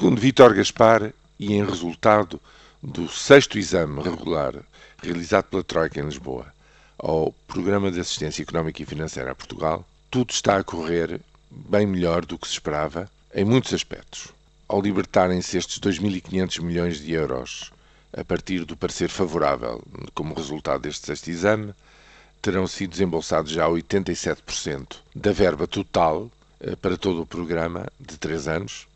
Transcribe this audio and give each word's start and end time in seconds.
Segundo 0.00 0.18
Vítor 0.18 0.54
Gaspar, 0.54 1.12
e 1.38 1.52
em 1.52 1.62
resultado 1.62 2.40
do 2.82 3.06
sexto 3.06 3.58
exame 3.58 4.02
regular 4.02 4.54
realizado 5.02 5.44
pela 5.44 5.62
Troika 5.62 6.00
em 6.00 6.04
Lisboa 6.04 6.46
ao 6.98 7.34
Programa 7.46 7.90
de 7.90 8.00
Assistência 8.00 8.42
Económica 8.42 8.82
e 8.82 8.86
Financeira 8.86 9.32
a 9.32 9.34
Portugal, 9.34 9.86
tudo 10.10 10.30
está 10.30 10.56
a 10.56 10.64
correr 10.64 11.20
bem 11.50 11.86
melhor 11.86 12.24
do 12.24 12.38
que 12.38 12.46
se 12.46 12.54
esperava 12.54 13.10
em 13.34 13.44
muitos 13.44 13.74
aspectos. 13.74 14.28
Ao 14.66 14.80
libertarem-se 14.80 15.58
estes 15.58 15.78
2.500 15.78 16.62
milhões 16.62 16.98
de 16.98 17.12
euros 17.12 17.70
a 18.16 18.24
partir 18.24 18.64
do 18.64 18.78
parecer 18.78 19.10
favorável 19.10 19.82
como 20.14 20.34
resultado 20.34 20.80
deste 20.80 21.04
sexto 21.08 21.28
exame, 21.28 21.74
terão 22.40 22.66
sido 22.66 22.92
desembolsados 22.92 23.52
já 23.52 23.68
87% 23.68 24.96
da 25.14 25.30
verba 25.30 25.66
total 25.66 26.30
eh, 26.58 26.74
para 26.74 26.96
todo 26.96 27.20
o 27.20 27.26
programa 27.26 27.86
de 28.00 28.16
três 28.16 28.48
anos. 28.48 28.88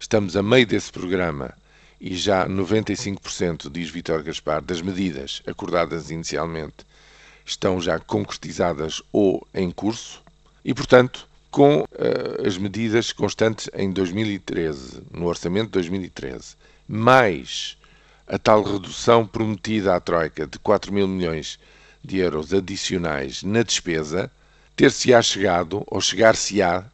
Estamos 0.00 0.34
a 0.34 0.42
meio 0.42 0.66
desse 0.66 0.90
programa 0.90 1.52
e 2.00 2.16
já 2.16 2.48
95%, 2.48 3.70
diz 3.70 3.90
Vítor 3.90 4.22
Gaspar, 4.22 4.62
das 4.62 4.80
medidas 4.80 5.42
acordadas 5.46 6.10
inicialmente 6.10 6.86
estão 7.44 7.78
já 7.78 7.98
concretizadas 7.98 9.02
ou 9.12 9.46
em 9.52 9.70
curso 9.70 10.22
e, 10.64 10.72
portanto, 10.72 11.28
com 11.50 11.82
uh, 11.82 12.46
as 12.46 12.56
medidas 12.56 13.12
constantes 13.12 13.68
em 13.74 13.92
2013, 13.92 15.02
no 15.12 15.26
orçamento 15.26 15.66
de 15.66 15.72
2013, 15.72 16.56
mais 16.88 17.76
a 18.26 18.38
tal 18.38 18.62
redução 18.62 19.26
prometida 19.26 19.94
à 19.94 20.00
Troika 20.00 20.46
de 20.46 20.58
4 20.60 20.90
mil 20.90 21.06
milhões 21.06 21.58
de 22.02 22.16
euros 22.16 22.54
adicionais 22.54 23.42
na 23.42 23.62
despesa, 23.62 24.32
ter-se-á 24.74 25.20
chegado, 25.20 25.84
ou 25.86 26.00
chegar-se-á, 26.00 26.86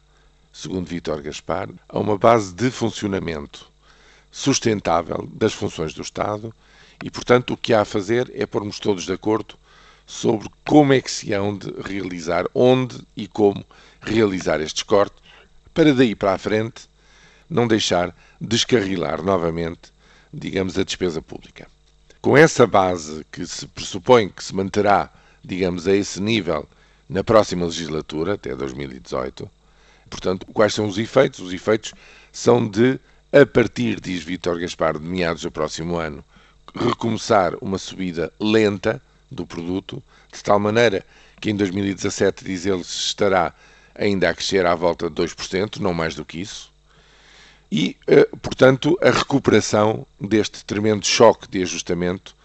segundo 0.57 0.87
Vítor 0.87 1.21
Gaspar, 1.21 1.69
a 1.87 1.99
uma 1.99 2.17
base 2.17 2.51
de 2.51 2.71
funcionamento 2.71 3.69
sustentável 4.31 5.29
das 5.31 5.53
funções 5.53 5.93
do 5.93 6.01
Estado 6.01 6.51
e, 7.03 7.11
portanto, 7.11 7.53
o 7.53 7.57
que 7.57 7.75
há 7.75 7.81
a 7.81 7.85
fazer 7.85 8.31
é 8.33 8.43
pormos 8.43 8.79
todos 8.79 9.05
de 9.05 9.13
acordo 9.13 9.53
sobre 10.07 10.49
como 10.65 10.93
é 10.93 10.99
que 10.99 11.11
se 11.11 11.31
hão 11.31 11.55
de 11.55 11.71
realizar, 11.79 12.45
onde 12.55 12.99
e 13.15 13.27
como 13.27 13.63
realizar 14.01 14.59
estes 14.59 14.81
cortes, 14.81 15.21
para 15.75 15.93
daí 15.93 16.15
para 16.15 16.33
a 16.33 16.39
frente 16.39 16.89
não 17.47 17.67
deixar 17.67 18.15
descarrilar 18.41 19.21
novamente, 19.21 19.93
digamos, 20.33 20.75
a 20.75 20.83
despesa 20.83 21.21
pública. 21.21 21.67
Com 22.19 22.35
essa 22.35 22.65
base 22.65 23.23
que 23.31 23.45
se 23.45 23.67
pressupõe 23.67 24.27
que 24.27 24.43
se 24.43 24.55
manterá, 24.55 25.11
digamos, 25.43 25.87
a 25.87 25.95
esse 25.95 26.19
nível 26.19 26.67
na 27.07 27.23
próxima 27.23 27.65
legislatura, 27.65 28.33
até 28.33 28.55
2018, 28.55 29.47
portanto, 30.09 30.45
quais 30.53 30.73
são 30.73 30.87
os 30.87 30.97
efeitos? 30.97 31.39
Os 31.39 31.53
efeitos 31.53 31.93
são 32.31 32.67
de, 32.67 32.99
a 33.31 33.45
partir, 33.45 33.99
diz 33.99 34.23
Vítor 34.23 34.59
Gaspar, 34.59 34.97
de 34.97 35.05
meados 35.05 35.43
do 35.43 35.51
próximo 35.51 35.97
ano, 35.97 36.23
recomeçar 36.75 37.53
uma 37.61 37.77
subida 37.77 38.31
lenta, 38.39 39.01
do 39.29 39.45
produto, 39.45 40.01
de 40.31 40.41
tal 40.41 40.59
maneira 40.59 41.05
que 41.39 41.51
em 41.51 41.55
2017, 41.55 42.43
diz 42.43 42.65
ele, 42.65 42.81
estará 42.81 43.53
ainda 43.93 44.29
a 44.29 44.33
crescer 44.33 44.65
à 44.65 44.73
volta 44.73 45.09
de 45.09 45.15
2%, 45.15 45.77
não 45.77 45.93
mais 45.93 46.15
do 46.15 46.25
que 46.25 46.39
isso. 46.39 46.71
E, 47.71 47.97
eh, 48.07 48.27
portanto, 48.41 48.97
a 49.01 49.11
recuperação 49.11 50.05
deste 50.19 50.63
tremendo 50.63 51.05
choque 51.05 51.47
de 51.47 51.61
ajustamento 51.61 52.35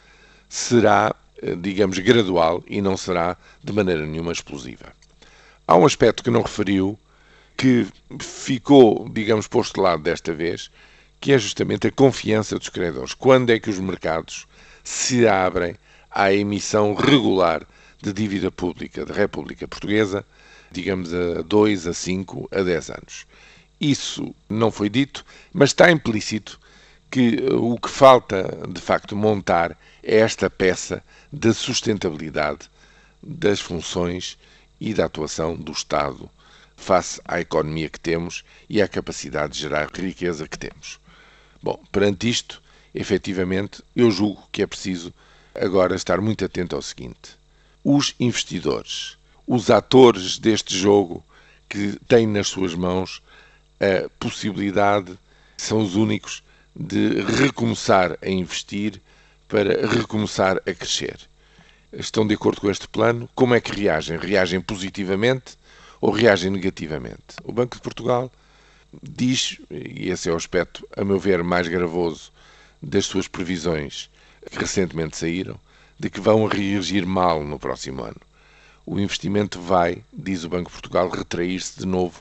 será, 0.49 1.15
eh, 1.41 1.55
digamos, 1.55 1.99
gradual 2.01 2.63
e 2.67 2.83
não 2.83 2.97
será 2.97 3.37
de 3.63 3.73
maneira 3.73 4.05
nenhuma 4.05 4.33
explosiva. 4.33 4.93
Há 5.67 5.77
um 5.77 5.87
aspecto 5.87 6.23
que 6.23 6.31
não 6.31 6.43
referiu, 6.43 6.99
que 7.57 7.87
ficou, 8.21 9.09
digamos, 9.09 9.47
posto 9.47 9.75
de 9.75 9.81
lado 9.81 10.03
desta 10.03 10.33
vez, 10.33 10.71
que 11.21 11.33
é 11.33 11.39
justamente 11.39 11.87
a 11.87 11.93
confiança 11.93 12.59
dos 12.59 12.69
credores. 12.69 13.15
Quando 13.15 13.51
é 13.51 13.59
que 13.59 13.71
os 13.71 13.79
mercados 13.79 14.47
se 14.83 15.27
abrem 15.27 15.77
à 16.11 16.33
emissão 16.33 16.95
regular 16.95 17.65
de 18.03 18.13
dívida 18.13 18.51
pública 18.51 19.05
da 19.07 19.15
República 19.15 19.69
Portuguesa, 19.69 20.25
digamos 20.73 21.13
a 21.15 21.43
2, 21.43 21.87
a 21.87 21.95
5, 21.95 22.49
a 22.51 22.63
10 22.63 22.91
anos. 22.91 23.27
Isso 23.81 24.35
não 24.49 24.71
foi 24.71 24.89
dito, 24.89 25.25
mas 25.53 25.71
está 25.71 25.91
implícito 25.91 26.59
que 27.11 27.37
o 27.53 27.79
que 27.79 27.89
falta 27.91 28.59
de 28.69 28.81
facto 28.81 29.15
montar 29.15 29.77
é 30.03 30.19
esta 30.19 30.49
peça 30.49 31.03
da 31.33 31.53
sustentabilidade 31.53 32.71
das 33.23 33.61
funções 33.61 34.37
e 34.81 34.93
da 34.93 35.05
atuação 35.05 35.55
do 35.55 35.73
Estado 35.73 36.29
face 36.83 37.21
à 37.25 37.41
economia 37.41 37.89
que 37.89 38.01
temos 38.01 38.45
e 38.69 38.83
à 38.83 38.89
capacidade 38.89 39.55
de 39.55 39.61
gerar 39.61 39.89
riqueza 39.95 40.49
que 40.49 40.59
temos. 40.59 40.99
Bom, 41.63 41.81
perante 41.93 42.29
isto, 42.29 42.61
efetivamente, 42.93 43.83
eu 43.95 44.11
julgo 44.11 44.47
que 44.51 44.63
é 44.63 44.67
preciso 44.67 45.15
agora 45.55 45.95
estar 45.95 46.21
muito 46.21 46.45
atento 46.45 46.75
ao 46.75 46.83
seguinte: 46.83 47.37
os 47.85 48.15
investidores, 48.19 49.17
os 49.47 49.71
atores 49.71 50.39
deste 50.39 50.77
jogo 50.77 51.25
que 51.69 51.99
têm 52.09 52.27
nas 52.27 52.49
suas 52.49 52.75
mãos 52.75 53.23
a 53.81 54.09
possibilidade, 54.19 55.17
são 55.57 55.83
os 55.83 55.95
únicos 55.95 56.43
de 56.75 57.21
recomeçar 57.23 58.19
a 58.21 58.29
investir 58.29 59.01
para 59.49 59.87
recomeçar 59.87 60.57
a 60.59 60.75
crescer. 60.75 61.19
Estão 61.93 62.27
de 62.27 62.35
acordo 62.35 62.61
com 62.61 62.71
este 62.71 62.89
plano? 62.89 63.29
Como 63.35 63.55
é 63.55 63.61
que 63.61 63.73
reagem? 63.73 64.17
Reagem 64.17 64.61
positivamente 64.61 65.57
ou 66.03 66.11
reagem 66.11 66.51
negativamente? 66.51 67.37
O 67.45 67.53
Banco 67.53 67.77
de 67.77 67.81
Portugal 67.81 68.31
diz, 69.01 69.59
e 69.71 70.11
esse 70.11 70.29
é 70.29 70.33
o 70.33 70.37
aspecto, 70.37 70.87
a 70.97 71.05
meu 71.05 71.17
ver, 71.17 71.45
mais 71.45 71.69
gravoso 71.69 72.33
das 72.83 73.07
suas 73.07 73.29
previsões 73.29 74.11
que 74.51 74.59
recentemente 74.59 75.17
saíram, 75.17 75.59
de 75.97 76.11
que 76.11 76.21
vão 76.21 76.45
reagir 76.47 77.07
mal 77.07 77.45
no 77.45 77.57
próximo 77.57 78.03
ano. 78.03 78.21
O 78.85 78.99
investimento 78.99 79.61
vai, 79.61 80.03
diz 80.13 80.43
o 80.43 80.49
Banco 80.49 80.71
de 80.71 80.73
Portugal, 80.73 81.09
retrair-se 81.09 81.79
de 81.79 81.87
novo 81.87 82.21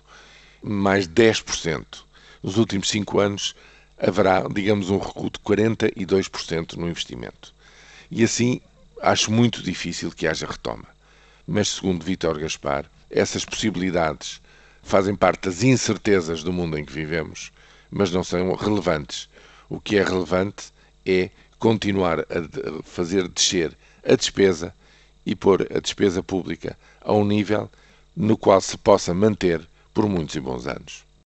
mais 0.62 1.08
10%. 1.08 2.04
Nos 2.44 2.58
últimos 2.58 2.88
cinco 2.88 3.20
anos 3.20 3.56
haverá, 3.98 4.48
digamos, 4.48 4.92
um 4.92 5.00
recuo 5.00 5.32
de 5.32 5.40
42% 5.40 6.74
no 6.74 6.88
investimento. 6.88 7.52
E 8.12 8.24
assim 8.24 8.62
acho 9.02 9.32
muito 9.32 9.64
difícil 9.64 10.12
que 10.12 10.28
haja 10.28 10.46
retoma. 10.46 10.86
Mas, 11.48 11.70
segundo 11.70 12.06
Vítor 12.06 12.38
Gaspar, 12.40 12.86
essas 13.12 13.46
possibilidades 13.46 14.42
fazem 14.82 15.16
parte 15.16 15.44
das 15.44 15.64
incertezas 15.64 16.44
do 16.44 16.52
mundo 16.52 16.78
em 16.78 16.86
que 16.86 16.94
vivemos, 16.94 17.52
mas 17.90 18.12
não 18.12 18.24
são 18.24 18.54
relevantes. 18.56 19.30
O 19.70 19.80
que 19.80 19.98
é 19.98 20.04
relevante 20.04 20.72
é 21.06 21.30
continuar 21.60 22.22
a 22.22 22.84
fazer 22.84 23.28
descer 23.28 23.76
a 24.04 24.16
despesa 24.16 24.74
e 25.26 25.36
pôr 25.36 25.68
a 25.76 25.80
despesa 25.80 26.24
pública 26.24 26.78
a 27.02 27.14
um 27.14 27.26
nível 27.26 27.70
no 28.16 28.38
qual 28.38 28.60
se 28.60 28.78
possa 28.78 29.14
manter 29.14 29.62
por 29.94 30.08
muitos 30.08 30.36
e 30.36 30.40
bons 30.40 30.66
anos. 30.66 31.04